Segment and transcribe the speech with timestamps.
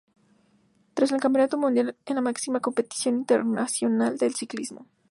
[0.95, 4.87] Tras el Campeonato Mundial, es la máxima competición internacional de ciclismo.